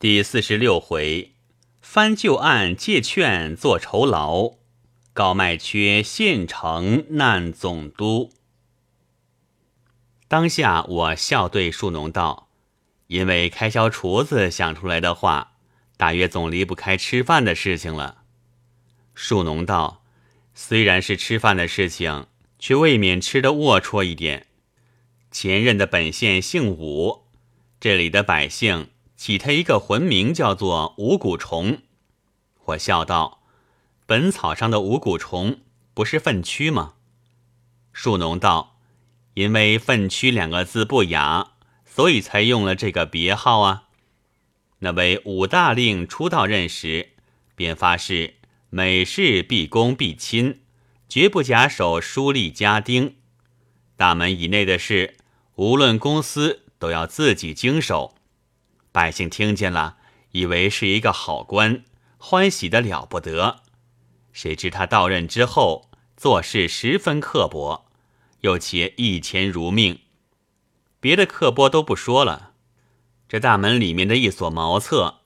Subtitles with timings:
[0.00, 1.34] 第四十六回，
[1.82, 4.54] 翻旧案借券做酬劳，
[5.12, 8.32] 告卖缺县城难总督。
[10.26, 12.48] 当下我笑对树农道
[13.08, 15.58] ：“因为开销厨子想出来的话，
[15.98, 18.22] 大约总离不开吃饭的事情了。”
[19.14, 20.02] 树农道
[20.56, 22.26] ：“虽然是吃饭的事情，
[22.58, 24.46] 却未免吃得龌龊一点。
[25.30, 27.24] 前任的本县姓武，
[27.78, 28.88] 这里的百姓。”
[29.20, 31.82] 起他一个魂名叫做五谷虫，
[32.64, 33.42] 我笑道
[34.06, 35.58] ：“本草上的五谷虫
[35.92, 36.94] 不是粪蛆吗？”
[37.92, 38.78] 树农道
[39.36, 41.48] ：“因为粪蛆两个字不雅，
[41.84, 43.88] 所以才用了这个别号啊。”
[44.80, 47.10] 那位武大令出道任时，
[47.54, 48.36] 便发誓
[48.70, 50.62] 每事必恭必亲，
[51.10, 53.16] 绝不假手书吏家丁。
[53.96, 55.18] 大门以内的事，
[55.56, 58.14] 无论公司都要自己经手。
[58.92, 59.96] 百姓听见了，
[60.32, 61.84] 以为是一个好官，
[62.18, 63.60] 欢喜的了不得。
[64.32, 67.86] 谁知他到任之后，做事十分刻薄，
[68.40, 70.00] 又且一钱如命。
[71.00, 72.52] 别的刻薄都不说了，
[73.28, 75.20] 这大门里面的一所茅厕，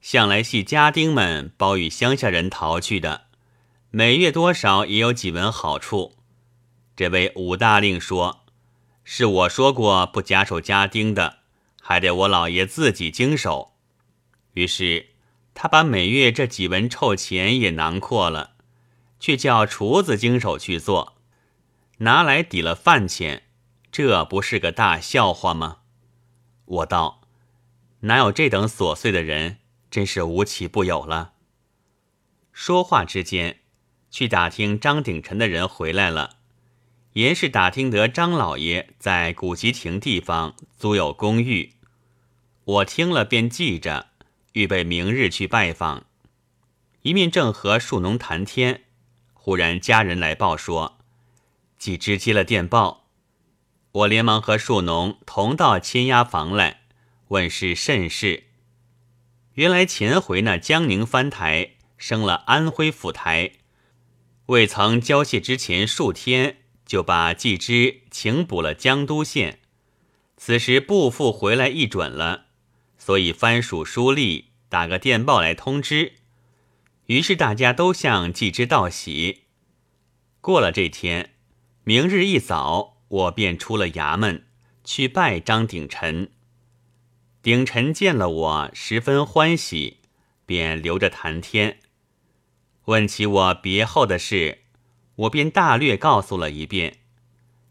[0.00, 3.26] 向来系家丁们包与乡下人逃去的，
[3.90, 6.16] 每月多少也有几文好处。
[6.96, 8.44] 这位武大令说
[9.04, 11.37] ：“是我说过不假手家丁的。”
[11.88, 13.72] 还得我老爷自己经手，
[14.52, 15.06] 于是
[15.54, 18.56] 他把每月这几文臭钱也囊括了，
[19.18, 21.16] 却叫厨子经手去做，
[22.00, 23.44] 拿来抵了饭钱，
[23.90, 25.78] 这不是个大笑话吗？
[26.66, 27.22] 我道，
[28.00, 29.56] 哪有这等琐碎的人，
[29.90, 31.32] 真是无奇不有了。
[32.52, 33.60] 说话之间，
[34.10, 36.36] 去打听张鼎臣的人回来了，
[37.14, 41.72] 言是打听得张老爷在古籍亭地方租有公寓。
[42.68, 44.08] 我听了，便记着，
[44.52, 46.04] 预备明日去拜访。
[47.00, 48.82] 一面正和树农谈天，
[49.32, 50.98] 忽然家人来报说，
[51.78, 53.06] 季之接了电报。
[53.92, 56.82] 我连忙和树农同到千押房来，
[57.28, 58.44] 问是甚事。
[59.54, 63.52] 原来前回那江宁藩台升了安徽府台，
[64.44, 69.60] 未曾交卸之前数天，就把季之请补了江都县。
[70.36, 72.47] 此时不复回来一准了。
[73.08, 76.12] 所以藩属书吏打个电报来通知，
[77.06, 79.44] 于是大家都向季之道喜。
[80.42, 81.30] 过了这天，
[81.84, 84.44] 明日一早，我便出了衙门
[84.84, 86.30] 去拜张鼎臣。
[87.40, 90.00] 鼎臣见了我，十分欢喜，
[90.44, 91.78] 便留着谈天。
[92.84, 94.58] 问起我别后的事，
[95.14, 96.98] 我便大略告诉了一遍。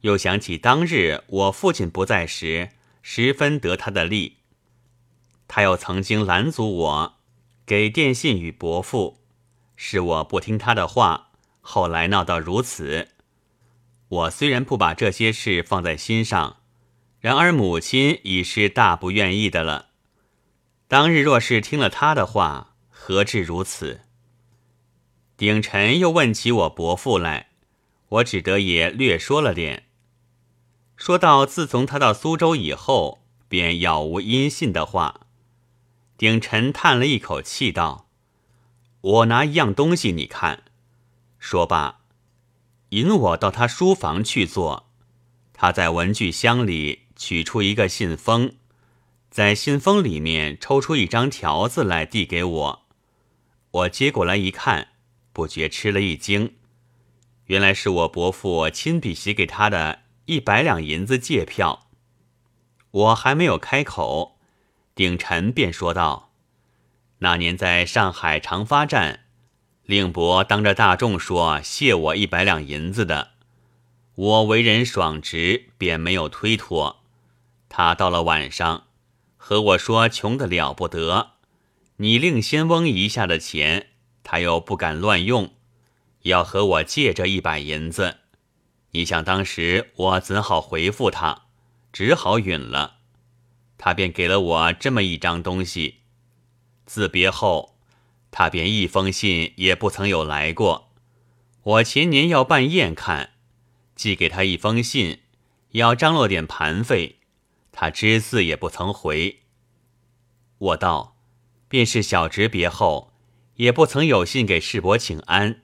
[0.01, 2.69] 又想起当日我父亲不在时，
[3.03, 4.36] 十分得他的力。
[5.47, 7.13] 他又曾经拦阻我
[7.65, 9.19] 给电信与伯父，
[9.75, 11.31] 是我不听他的话，
[11.61, 13.09] 后来闹到如此。
[14.09, 16.57] 我虽然不把这些事放在心上，
[17.19, 19.87] 然而母亲已是大不愿意的了。
[20.87, 24.01] 当日若是听了他的话，何至如此？
[25.35, 27.49] 鼎臣又问起我伯父来，
[28.09, 29.83] 我只得也略说了点。
[30.95, 35.26] 说到自从他到苏州以后，便杳无音信的话。
[36.17, 38.09] 鼎臣叹了一口气，道
[39.01, 40.63] ：“我拿一样东西，你看。”
[41.37, 41.99] 说罢，
[42.89, 44.89] 引我到他书房去坐。
[45.53, 48.55] 他在文具箱里取出一个信封，
[49.29, 52.87] 在信封里面抽出一张条子来递给我。
[53.69, 54.89] 我接过来一看，
[55.31, 56.55] 不觉吃了一惊，
[57.45, 61.87] 原来是我伯父亲笔写给他的一百两银子借票。
[62.89, 64.36] 我还没有开口。
[64.97, 66.31] 鼎臣便说道
[67.21, 69.25] ：“那年在上海长发站，
[69.83, 73.33] 令伯当着大众说谢我一百两银子的，
[74.15, 77.03] 我为人爽直，便没有推脱。
[77.69, 78.87] 他到了晚上，
[79.37, 81.33] 和我说穷的了不得，
[81.97, 83.89] 你另先翁一下的钱，
[84.23, 85.53] 他又不敢乱用，
[86.23, 88.17] 要和我借这一百银子。
[88.93, 91.43] 你想当时我怎好回复他？
[91.93, 92.95] 只好允了。”
[93.77, 95.99] 他便给了我这么一张东西。
[96.85, 97.77] 自别后，
[98.31, 100.89] 他便一封信也不曾有来过。
[101.63, 103.31] 我前年要办宴看，
[103.95, 105.19] 寄给他一封信，
[105.71, 107.17] 要张罗点盘费，
[107.71, 109.41] 他只字也不曾回。
[110.57, 111.17] 我道：
[111.67, 113.11] 便是小侄别后，
[113.55, 115.61] 也不曾有信给世伯请安。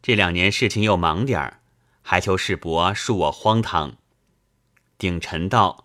[0.00, 1.60] 这两年事情又忙点儿，
[2.00, 3.96] 还求世伯恕我荒唐。
[4.96, 5.83] 鼎臣道。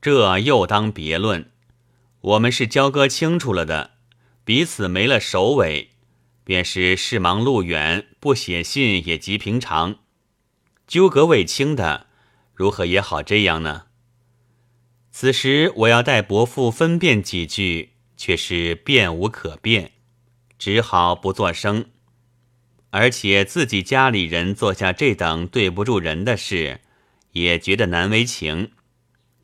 [0.00, 1.50] 这又当别论。
[2.20, 3.92] 我们是交割清楚了的，
[4.44, 5.90] 彼此没了首尾，
[6.44, 9.96] 便是事忙路远，不写信也极平常。
[10.86, 12.06] 纠葛未清的，
[12.54, 13.86] 如何也好这样呢？
[15.10, 19.92] 此时我要待伯父分辨几句，却是辩无可辩，
[20.58, 21.86] 只好不作声。
[22.90, 26.80] 而且自己家里人做下这等对不住人的事，
[27.32, 28.72] 也觉得难为情。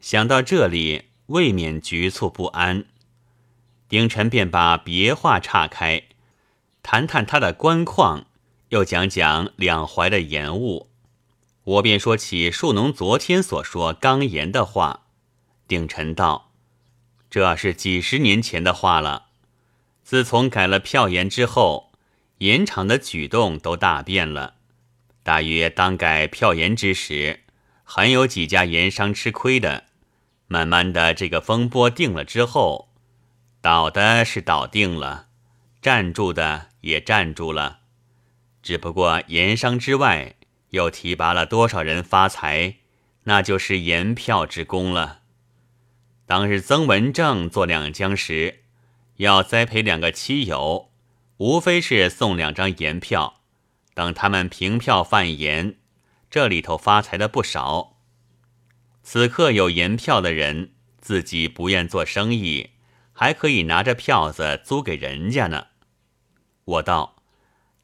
[0.03, 1.07] 想到这里。
[1.27, 2.85] 未免局促不安，
[3.89, 6.03] 丁晨便把别话岔开，
[6.83, 8.27] 谈谈他的官况，
[8.69, 10.91] 又讲讲两淮的盐务。
[11.65, 15.05] 我便说起树农昨天所说刚言的话。
[15.67, 16.53] 丁晨道
[17.31, 19.29] ：“这是几十年前的话了。
[20.03, 21.93] 自从改了票盐之后，
[22.39, 24.57] 盐场的举动都大变了。
[25.23, 27.45] 大约当改票盐之时，
[27.85, 29.85] 很有几家盐商吃亏的。”
[30.53, 32.91] 慢慢的，这个风波定了之后，
[33.63, 35.29] 倒的是倒定了，
[35.81, 37.79] 站住的也站住了。
[38.63, 40.35] 只不过盐商之外，
[40.69, 42.77] 又提拔了多少人发财，
[43.23, 45.21] 那就是盐票之功了。
[46.27, 48.65] 当日曾文正做两江时，
[49.17, 50.91] 要栽培两个妻友，
[51.39, 53.41] 无非是送两张盐票，
[53.95, 55.77] 等他们凭票贩盐，
[56.31, 57.92] 这里头发财的不少。
[59.03, 62.71] 此刻有盐票的人，自己不愿做生意，
[63.13, 65.67] 还可以拿着票子租给人家呢。
[66.65, 67.17] 我道，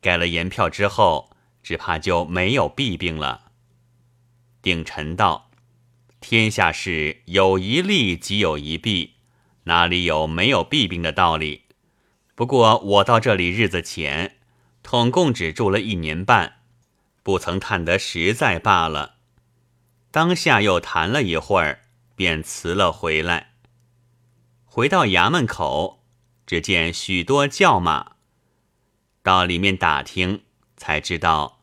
[0.00, 1.30] 改了盐票之后，
[1.62, 3.50] 只怕就没有弊病了。
[4.62, 5.50] 鼎臣道
[6.20, 9.14] ：“天下事有一利即有一弊，
[9.64, 11.64] 哪里有没有弊病的道理？
[12.36, 14.36] 不过我到这里日子浅，
[14.84, 16.60] 统共只住了一年半，
[17.24, 19.16] 不曾探得实在罢了。”
[20.18, 21.82] 当下又谈了一会儿，
[22.16, 23.52] 便辞了回来。
[24.64, 26.04] 回到衙门口，
[26.44, 28.16] 只见许多叫骂。
[29.22, 30.42] 到里面打听，
[30.76, 31.60] 才知道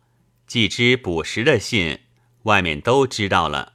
[0.48, 2.00] 季之捕食的信，
[2.44, 3.74] 外面都知道了。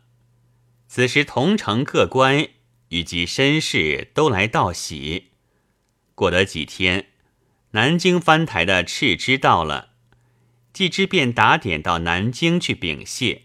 [0.89, 2.49] 此时同城各官
[2.89, 5.33] 以及绅士都来道喜。
[6.15, 7.09] 过得几天，
[7.73, 9.91] 南京藩台的敕知到了，
[10.73, 13.43] 季之便打点到南京去禀谢。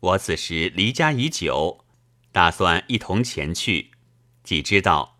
[0.00, 1.84] 我此时离家已久，
[2.30, 3.90] 打算一同前去。
[4.44, 5.18] 既知道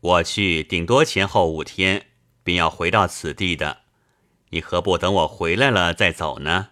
[0.00, 2.06] 我去顶多前后五天，
[2.42, 3.82] 便要回到此地的，
[4.48, 6.70] 你何不等我回来了再走呢？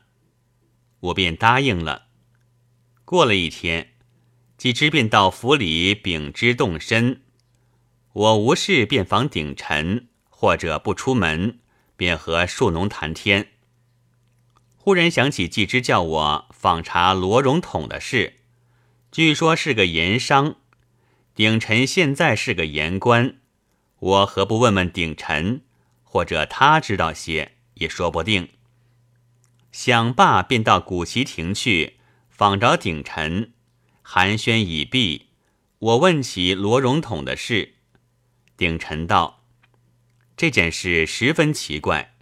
[1.01, 2.09] 我便答应了。
[3.05, 3.93] 过了一天，
[4.57, 7.23] 季之便到府里禀知动身。
[8.13, 11.61] 我无事便访鼎臣，或者不出门，
[11.97, 13.53] 便和树农谈天。
[14.89, 18.37] 忽然想起季之叫我访查罗荣统的事，
[19.13, 20.57] 据说是个盐商。
[21.35, 23.37] 鼎臣现在是个盐官，
[23.99, 25.61] 我何不问问鼎臣，
[26.05, 28.49] 或者他知道些也说不定。
[29.73, 31.99] 想罢，便到古奇亭去
[32.31, 33.53] 访着鼎臣，
[34.01, 35.27] 寒暄已毕，
[35.81, 37.75] 我问起罗荣统的事，
[38.57, 39.45] 鼎臣道
[40.35, 42.15] ：“这件事十分奇怪，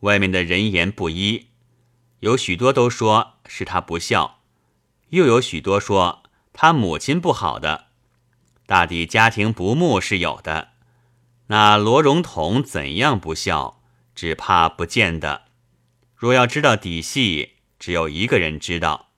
[0.00, 1.46] 外面的人言不一。”
[2.20, 4.40] 有许多都说是他不孝，
[5.10, 7.86] 又有许多说他母亲不好的，
[8.66, 10.70] 大抵家庭不睦是有的。
[11.46, 13.80] 那罗荣统怎样不孝，
[14.14, 15.44] 只怕不见得。
[16.16, 19.10] 若要知道底细，只有一个人知道。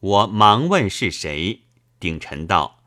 [0.00, 1.62] 我忙问是谁，
[2.00, 2.80] 鼎臣道：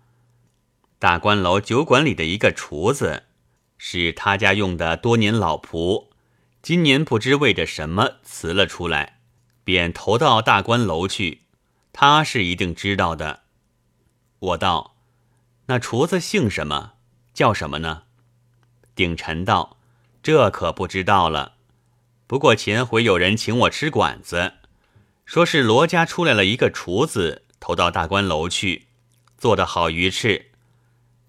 [0.99, 3.23] 大观楼酒馆里的一个厨子，
[3.77, 6.09] 是他家用的多年老仆。
[6.65, 9.19] 今年不知为着什么辞了出来，
[9.63, 11.41] 便投到大观楼去。
[11.93, 13.43] 他是一定知道的。
[14.39, 14.95] 我道
[15.69, 16.93] ：“那厨子姓什么？
[17.35, 18.05] 叫什么呢？”
[18.95, 19.77] 鼎臣道
[20.23, 21.57] ：“这可不知道了。
[22.25, 24.53] 不过前回有人请我吃馆子，
[25.23, 28.87] 说是罗家出来了一个厨子，投到大观楼去，
[29.37, 30.49] 做的好鱼翅。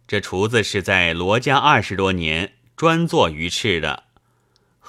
[0.09, 4.05] 这厨子是在罗家二十多年，专做鱼翅的。”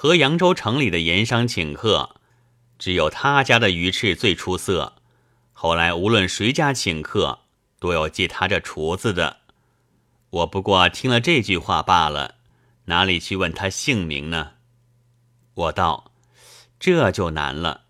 [0.00, 2.20] 和扬州城里的盐商请客，
[2.78, 4.92] 只有他家的鱼翅最出色。
[5.52, 7.40] 后来无论谁家请客，
[7.80, 9.38] 都有借他这厨子的。
[10.30, 12.36] 我不过听了这句话罢了，
[12.84, 14.52] 哪里去问他姓名呢？
[15.54, 16.12] 我道：
[16.78, 17.86] 这就难了，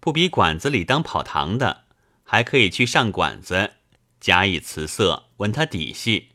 [0.00, 1.84] 不比馆子里当跑堂的，
[2.24, 3.74] 还可以去上馆子，
[4.18, 6.30] 假以辞色，问他底细。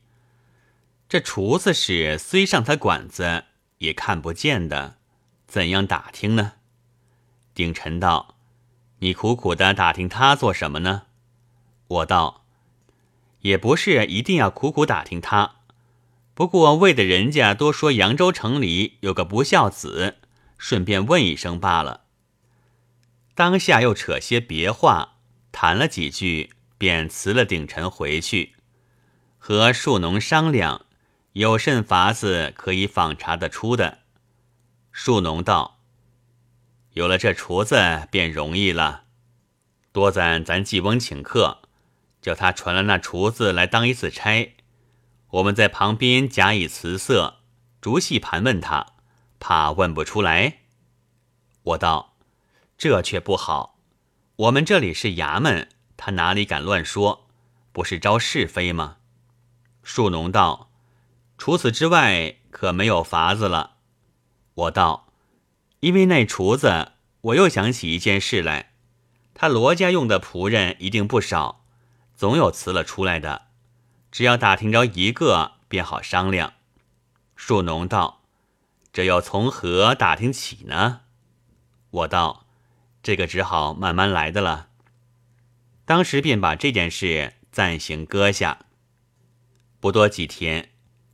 [1.06, 3.44] 这厨子是虽上他馆子，
[3.76, 4.96] 也看不见的。
[5.48, 6.52] 怎样打听呢？
[7.54, 8.36] 鼎臣道
[9.00, 11.04] ：“你苦苦的打听他做什么呢？”
[11.88, 12.44] 我道
[13.40, 15.56] ：“也不是一定要苦苦打听他，
[16.34, 20.18] 不过为的人家多说扬州城里有个不孝子，
[20.58, 22.02] 顺便问一声罢了。
[23.34, 25.14] 当下又扯些别话，
[25.50, 28.52] 谈了几句，便辞了鼎臣回去，
[29.38, 30.84] 和庶农商量
[31.32, 34.00] 有甚法子可以访查得出的。
[35.00, 35.78] 树农道
[36.94, 39.04] ：“有了这厨子，便容易了。
[39.92, 41.62] 多咱咱季翁请客，
[42.20, 44.56] 叫他传了那厨子来当一次差。”
[45.30, 47.36] 我们在旁边假以辞色，
[47.80, 48.94] 逐细盘问他，
[49.38, 50.62] 怕问不出来。
[51.62, 52.16] 我道
[52.76, 53.78] ：“这却不好，
[54.34, 57.28] 我们这里是衙门，他哪里敢乱说？
[57.70, 58.96] 不是招是非吗？”
[59.84, 60.72] 树农道
[61.38, 63.76] ：“除此之外，可没有法子了。”
[64.58, 65.12] 我道
[65.80, 68.72] ：“因为那厨子，我又想起一件事来。
[69.32, 71.64] 他罗家用的仆人一定不少，
[72.16, 73.46] 总有辞了出来的。”
[74.10, 76.54] 只要打听着一个，便好商量。
[77.36, 78.22] 树农道
[78.92, 81.02] ：“这要从何打听起呢？”
[81.90, 82.46] 我道
[83.00, 84.70] ：“这个只好慢慢来的了。”
[85.84, 88.66] 当时便把这件事暂行搁下。
[89.78, 90.70] 不多几天，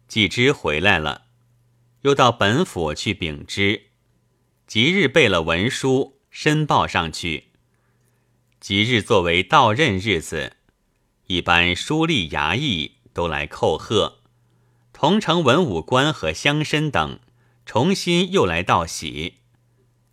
[0.08, 1.23] 季之回来了，
[2.04, 3.84] 又到本府去禀之。
[4.66, 7.48] 即日备了文书，申报上去。
[8.60, 10.56] 即日作为到任日子。
[11.28, 14.18] 一般书吏衙役都来叩贺，
[14.92, 17.18] 同城文武官和乡绅等
[17.64, 19.36] 重新又来道喜，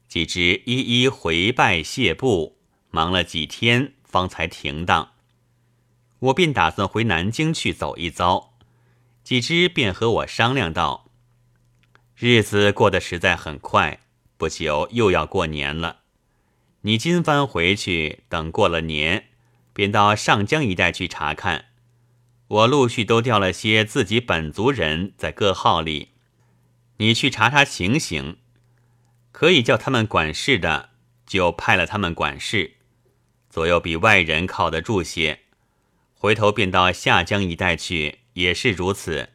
[0.08, 2.58] 几只一一回拜谢步，
[2.90, 5.12] 忙了几天方才停当。
[6.20, 8.54] 我便打算回南京去走一遭，
[9.26, 11.01] 几只便和我商量道
[12.24, 14.00] ：“日子过得实在很快，
[14.38, 16.02] 不久又要过年了。
[16.82, 19.30] 你今番回去，等过了年。”
[19.74, 21.70] 便到上江一带去查看，
[22.48, 26.10] 我陆续都调了些自己本族人在各号里，
[26.98, 28.38] 你去查查情形，
[29.32, 30.90] 可以叫他们管事的，
[31.26, 32.76] 就派了他们管事，
[33.50, 35.40] 左右比外人靠得住些。
[36.14, 39.30] 回头便到下江一带去，也是如此，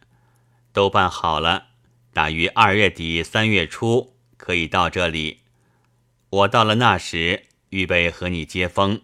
[0.73, 1.71] 都办好了，
[2.17, 5.41] 大约二月底三月初可以到这里。
[6.31, 9.03] 我到了那时，预备和你接风。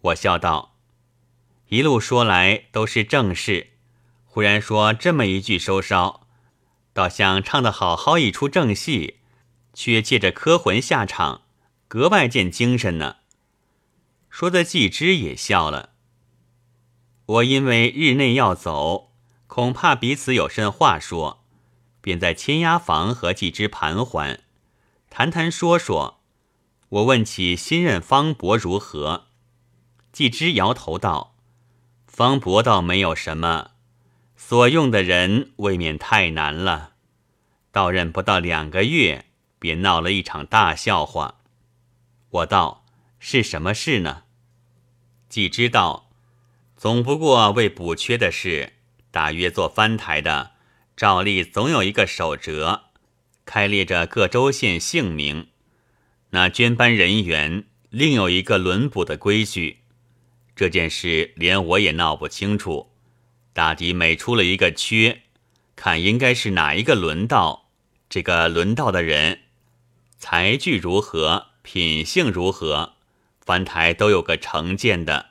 [0.00, 0.78] 我笑道
[1.68, 3.72] ：“一路说来都是正事，
[4.24, 6.26] 忽然说这么一句收梢，
[6.94, 9.18] 倒像唱的好好一出正戏，
[9.74, 11.42] 却借着磕魂下场，
[11.86, 13.16] 格外见精神呢。”
[14.30, 15.90] 说的季之也笑了。
[17.26, 19.12] 我因为日内要走，
[19.46, 21.39] 恐怕彼此有甚话说，
[22.00, 24.40] 便在千押房和季之盘桓，
[25.08, 26.18] 谈谈说说。
[26.90, 29.26] 我问起新任方伯如何。
[30.10, 31.36] 季之摇头道
[32.08, 33.70] ：“方伯倒没有什么，
[34.36, 36.94] 所用的人未免太难了。
[37.70, 39.26] 到任不到两个月，
[39.60, 41.36] 便闹了一场大笑话。”
[42.30, 42.84] 我道
[43.20, 44.24] ：“是什么事呢？”
[45.30, 46.10] 季之道
[46.76, 48.72] ：“总不过为补缺的事，
[49.12, 50.54] 大约做翻台的，
[51.00, 52.90] 照例总有一个守折，
[53.46, 55.46] 开列着各州县姓名。
[56.28, 59.78] 那捐班人员另有一个轮补的规矩。”
[60.54, 62.90] 这件事连我也闹不清楚，
[63.54, 65.22] 大抵每出了一个缺，
[65.74, 67.70] 看应该是哪一个轮到，
[68.10, 69.40] 这个轮到的人，
[70.18, 72.96] 才具如何，品性如何，
[73.40, 75.30] 翻台都有个成见的，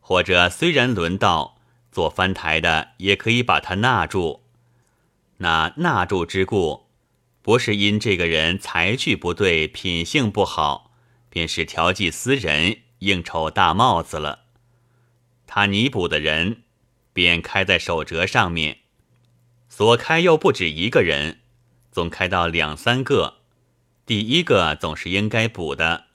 [0.00, 1.58] 或者虽然轮到
[1.92, 4.42] 做翻台的，也可以把他纳住。
[5.38, 6.86] 那纳住之故，
[7.42, 10.92] 不是因这个人才具不对，品性不好，
[11.28, 14.44] 便是调剂私人，应酬大帽子了。
[15.46, 16.62] 他拟补的人，
[17.12, 18.78] 便开在手折上面，
[19.68, 21.40] 所开又不止一个人，
[21.92, 23.34] 总开到两三个。
[24.04, 26.06] 第一个总是应该补的，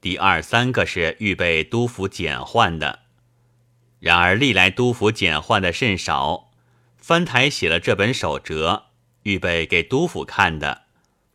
[0.00, 3.00] 第二三个是预备督府减换的。
[3.98, 6.45] 然而历来督府减换的甚少，
[7.06, 8.86] 翻台写了这本手折，
[9.22, 10.86] 预备给督府看的，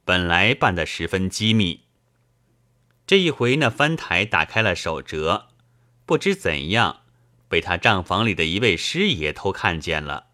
[0.03, 1.85] 本来办得十分机密。
[3.07, 5.47] 这一回那翻台打开了手折，
[6.05, 7.03] 不知怎样。
[7.47, 10.25] 被他账房里的一位师爷偷看见了，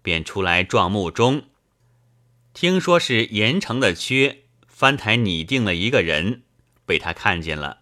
[0.00, 1.42] 便出来撞目中。
[2.54, 6.44] 听说是盐城的缺，翻台拟定了一个人，
[6.86, 7.80] 被他看见了，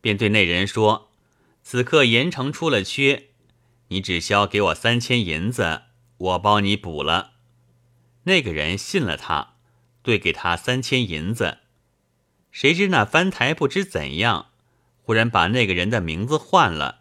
[0.00, 1.12] 便对那人说
[1.62, 3.28] ：“此刻盐城出了缺，
[3.86, 5.82] 你只消给我三千银子，
[6.22, 7.32] 我帮你补了。”
[8.24, 9.54] 那个人信了他，
[10.02, 11.58] 兑给他三千银子。
[12.50, 14.46] 谁知那翻台不知怎样，
[15.02, 17.00] 忽然把那个人的名字换了。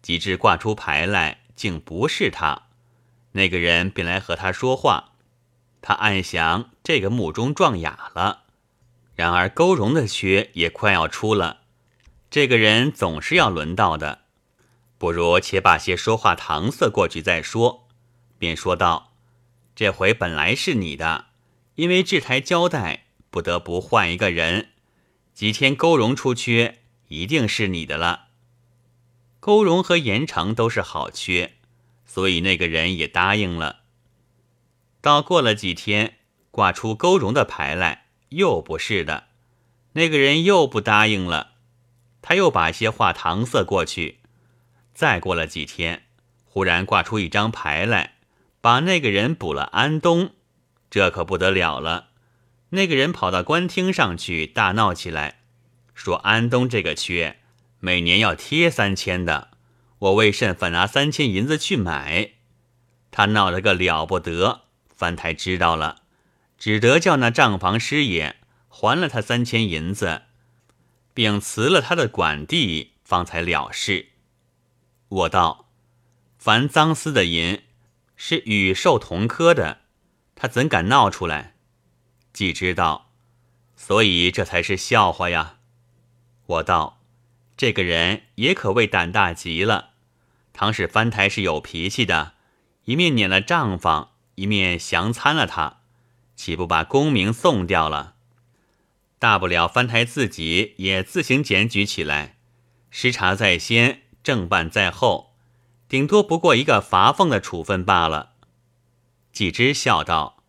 [0.00, 2.62] 及至挂出牌来，竟不是他，
[3.32, 5.12] 那个人便来和他说话。
[5.82, 8.44] 他暗想，这个墓中撞哑了。
[9.14, 11.62] 然而勾绒的缺也快要出了，
[12.30, 14.22] 这个人总是要轮到的，
[14.96, 17.87] 不如且把些说话搪塞过去再说。
[18.38, 19.12] 便说道
[19.76, 21.26] ：“这回本来是你的，
[21.74, 24.70] 因为制台交代，不得不换一个人。
[25.34, 26.78] 几天勾荣出缺，
[27.08, 28.28] 一定是你的了。
[29.40, 31.54] 勾荣和严成都是好缺，
[32.06, 33.80] 所以那个人也答应了。
[35.00, 36.16] 到过了几天，
[36.50, 39.28] 挂出勾荣的牌来。”又不是的，
[39.94, 41.52] 那个人又不答应了。
[42.20, 44.18] 他又把些话搪塞过去。
[44.92, 46.04] 再过了几天，
[46.44, 48.17] 忽然挂出一张牌来，
[48.60, 50.30] 把那个人补了安东。
[50.90, 52.08] 这可不得了了。
[52.70, 55.40] 那个人跑到官厅上去大闹起来，
[55.94, 57.38] 说安东这个缺
[57.80, 59.48] 每年要贴三千的，
[59.98, 62.32] 我为甚反拿三千银子去买？
[63.10, 64.62] 他闹了个了不得。
[64.94, 66.02] 翻台知道了。
[66.58, 68.34] 只得叫那账房师爷
[68.68, 70.22] 还了他三千银子，
[71.14, 74.08] 并辞了他的管地，方才了事。
[75.08, 75.68] 我道：
[76.36, 77.62] 凡赃私的银，
[78.20, 79.82] 是与寿同科的，
[80.34, 81.54] 他怎敢闹出来？
[82.32, 83.12] 既知道，
[83.76, 85.58] 所以这才是笑话呀。
[86.46, 87.00] 我道：
[87.56, 89.90] 这个人也可谓胆大极了。
[90.52, 92.34] 唐使翻台是有脾气的，
[92.86, 95.82] 一面撵了账房，一面降参了他。
[96.34, 98.16] 岂不把功名送掉了？
[99.20, 102.36] 大不了翻台自己也自行检举起来，
[102.90, 105.27] 失察在先，正办在后，
[105.88, 108.32] 顶多不过一个罚俸的处分罢了。
[109.32, 110.42] 季之笑道：“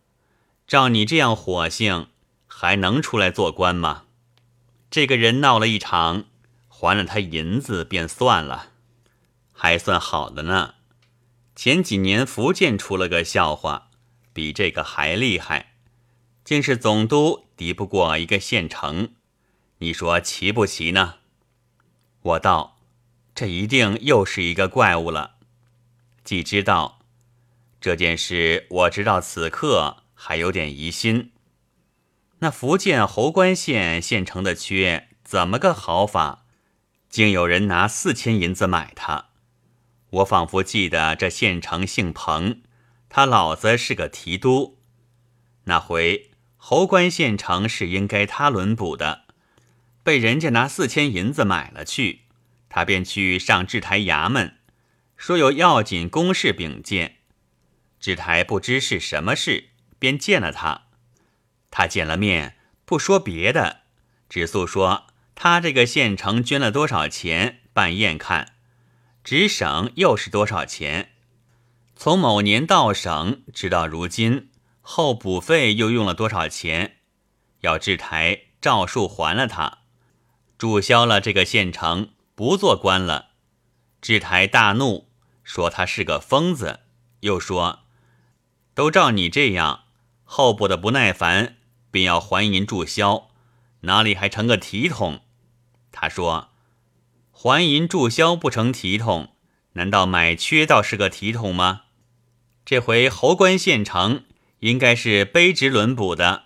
[0.66, 2.08] 照你这样火性，
[2.46, 4.04] 还能出来做官吗？
[4.90, 6.24] 这个人闹了一场，
[6.68, 8.72] 还了他银子便算了，
[9.52, 10.74] 还算好的呢。
[11.54, 13.90] 前几年福建出了个笑话，
[14.32, 15.68] 比这个还厉害。”
[16.42, 19.10] 竟是总督敌不过一个县城，
[19.78, 21.16] 你说奇不奇呢？
[22.22, 22.79] 我道，
[23.40, 25.36] 这一定又是一个怪物了。
[26.24, 26.98] 既知道
[27.80, 31.32] 这件事，我直到此刻还有点疑心。
[32.40, 36.44] 那福建侯官县县城的缺，怎么个好法？
[37.08, 39.28] 竟有人拿四千银子买它。
[40.10, 42.60] 我仿佛记得这县城姓彭，
[43.08, 44.76] 他老子是个提督。
[45.64, 46.30] 那回。
[46.58, 49.22] 侯官县城是应该他轮补的，
[50.02, 52.24] 被人家拿四千银子买了去，
[52.70, 54.56] 他便去上制台衙门，
[55.18, 57.16] 说有要紧公事禀见。
[58.00, 60.86] 制台不知是什么事，便见了他。
[61.70, 62.56] 他见了面，
[62.86, 63.82] 不说别的，
[64.28, 68.54] 只诉说他这个县城捐了多少钱办宴看，
[69.22, 71.10] 直省又是多少钱，
[71.94, 74.48] 从某年到省，直到如今。
[74.80, 76.96] 后补费又用了多少钱？
[77.60, 79.80] 要制台照数还了他，
[80.56, 82.08] 注销了这个县城，
[82.40, 83.32] 不做官了。
[84.00, 85.10] 制台大怒，
[85.44, 86.80] 说他是个疯子，
[87.20, 87.80] 又说
[88.72, 89.82] 都照你这样，
[90.24, 91.58] 候补的不耐烦，
[91.90, 93.28] 便要还银注销，
[93.80, 95.20] 哪里还成个体统？
[95.92, 96.48] 他说
[97.30, 99.34] 还银注销不成体统，
[99.74, 101.82] 难道买缺倒是个体统吗？
[102.64, 104.24] 这回侯官县城。
[104.60, 106.44] 应该是卑职轮补的，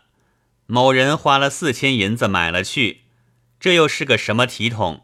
[0.66, 3.02] 某人花了四千银子买了去，
[3.60, 5.03] 这又是个什么体统？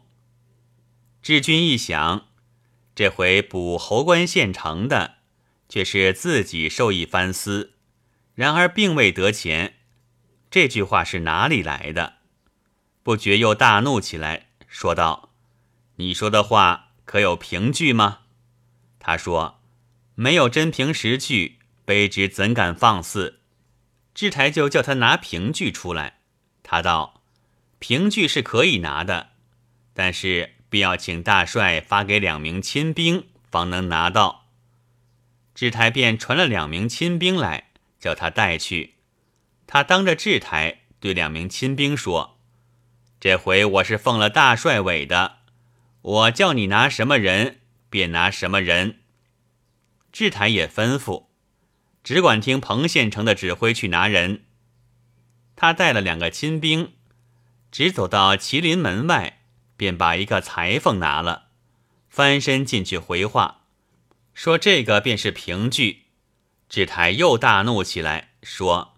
[1.21, 2.27] 志军一想，
[2.95, 5.17] 这回补侯官县城的，
[5.69, 7.73] 却是自己受益翻私，
[8.33, 9.75] 然而并未得钱，
[10.49, 12.15] 这句话是哪里来的？
[13.03, 15.29] 不觉又大怒起来，说道
[15.97, 18.21] ：“你说的话可有凭据吗？”
[18.97, 19.59] 他说
[20.15, 23.39] ：“没有真凭实据。”卑职怎敢放肆？
[24.13, 26.19] 志台就叫他拿凭据出来。
[26.63, 27.21] 他道
[27.79, 29.31] ：“凭据是可以拿的，
[29.93, 34.47] 但是必要请大帅发给两名亲兵，方能拿到。”
[35.53, 38.95] 智台便传了两名亲兵来，叫他带去。
[39.67, 42.39] 他当着智台对两名亲兵说
[43.19, 45.39] ：“这回我是奉了大帅委的，
[46.01, 48.99] 我叫你拿什么人，便拿什么人。”
[50.13, 51.25] 智台也吩咐。
[52.03, 54.45] 只管听彭县城的指挥去拿人。
[55.55, 56.93] 他带了两个亲兵，
[57.71, 59.40] 直走到麒麟门外，
[59.81, 61.45] 便把一个裁缝拿了，
[62.07, 63.61] 翻身进去回话，
[64.31, 66.03] 说这个便是凭据。
[66.69, 68.93] 志台又大怒起来，说：“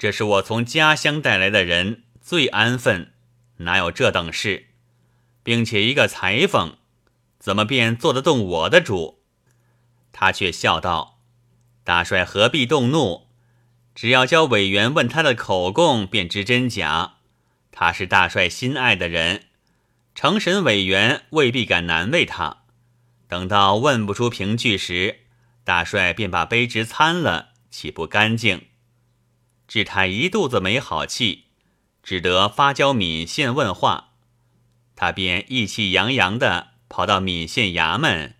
[0.00, 3.12] 这是我从家乡带来的人，最安分，
[3.58, 4.68] 哪有这等事？
[5.42, 6.78] 并且一个裁缝，
[7.38, 9.20] 怎么便做得动我的主？”
[10.12, 11.20] 他却笑道。
[11.84, 13.26] 大帅何必动怒？
[13.94, 17.16] 只要叫委员问他的口供，便知真假。
[17.70, 19.44] 他是大帅心爱的人，
[20.20, 22.64] 成审委员未必敢难为他。
[23.26, 25.20] 等到问不出凭据时，
[25.64, 28.66] 大帅便把卑职参了，岂不干净？
[29.66, 31.44] 智太一肚子没好气，
[32.02, 34.10] 只得发交闽县问话。
[34.94, 38.34] 他便意气洋洋地跑到闽县衙门，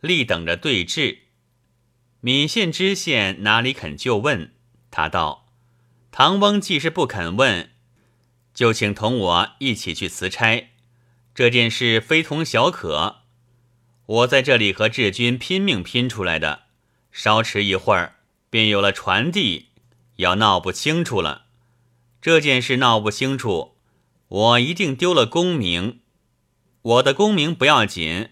[0.00, 1.18] 立等着对质。
[2.20, 4.54] 闽县知县哪里肯就问？
[4.90, 5.50] 他道
[6.10, 7.72] ：“唐翁既是不肯问，
[8.54, 10.70] 就请同我一起去辞差。
[11.36, 13.16] 这件事非同小可，
[14.06, 16.62] 我在这里和志军拼命拼出来的。
[17.12, 18.14] 稍迟一会儿，
[18.48, 19.66] 便有了传递，
[20.16, 21.44] 要闹不清楚了。
[22.22, 23.76] 这件事闹不清楚，
[24.28, 26.00] 我一定丢了功名。
[26.80, 28.30] 我的功名不要紧，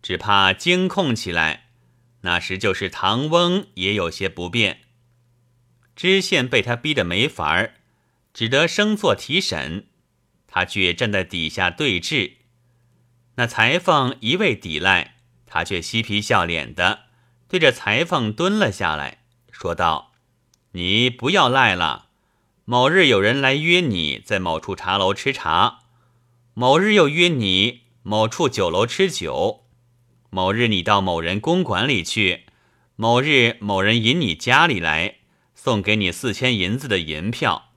[0.00, 1.68] 只怕惊控起来，
[2.22, 4.80] 那时就是唐翁也有些不便。”
[5.94, 7.74] 知县被他逼得没法儿，
[8.32, 9.88] 只得升座提审。
[10.46, 12.36] 他却站在底下对质。
[13.36, 17.04] 那裁缝一味抵赖，他却嬉皮笑脸的
[17.48, 20.12] 对着裁缝蹲了下来，说道
[20.72, 22.06] ：“你不要赖了。
[22.64, 25.78] 某日有人来约你在某处茶楼吃茶，
[26.54, 29.64] 某日又约你某处酒楼吃酒，
[30.30, 32.44] 某日你到某人公馆里去，
[32.96, 35.16] 某日某人引你家里来。”
[35.58, 37.70] 送给你四千银子的银票，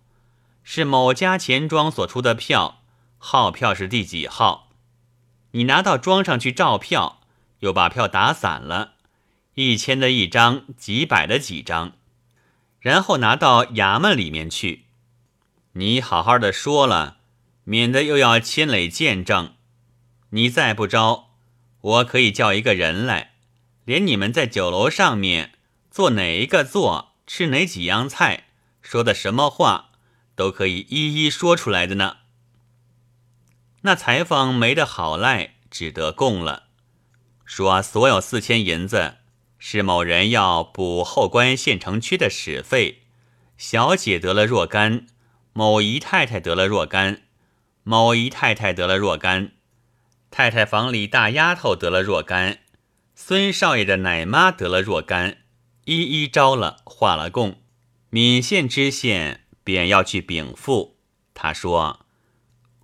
[0.63, 2.83] 是某家钱庄所出的票，
[3.17, 4.68] 号票是第几号？
[5.51, 7.21] 你拿到庄上去照票，
[7.59, 8.93] 又把票打散了，
[9.55, 11.93] 一千的一张，几百的几张，
[12.79, 14.85] 然后拿到衙门里面去。
[15.73, 17.17] 你好好的说了，
[17.63, 19.53] 免得又要牵累见证。
[20.31, 21.29] 你再不招，
[21.81, 23.33] 我可以叫一个人来，
[23.85, 25.53] 连你们在酒楼上面
[25.89, 27.07] 坐哪一个座。
[27.31, 28.45] 吃哪几样菜，
[28.81, 29.91] 说的什么话，
[30.35, 32.17] 都可以一一说出来的呢。
[33.81, 36.63] 那裁缝没得好赖，只得供了，
[37.45, 39.15] 说所有四千银子
[39.57, 43.03] 是某人要补后关县城区的使费，
[43.57, 45.07] 小姐得了若干，
[45.53, 47.23] 某姨太太得了若干，
[47.83, 49.51] 某姨太太得了若干，
[50.29, 52.59] 太太房里大丫头得了若干，
[53.15, 55.37] 孙少爷的奶妈得了若干。
[55.85, 57.61] 一一招了，画了供，
[58.11, 60.97] 闽县知县便要去禀赋。
[61.33, 62.05] 他说：“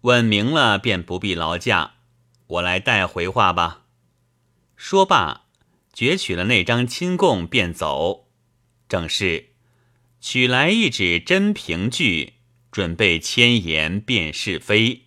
[0.06, 1.94] 问明了，便不必劳驾，
[2.46, 3.86] 我来带回话吧。”
[4.78, 5.46] 说罢，
[5.96, 8.28] 攫取了那张亲供，便走。
[8.88, 9.54] 正是
[10.22, 12.34] 取来一纸真凭据，
[12.72, 15.06] 准备千言辨是非。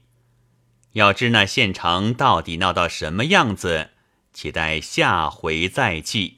[0.94, 3.90] 要知那县城到底闹到什么样子，
[4.34, 6.37] 且待下回再记。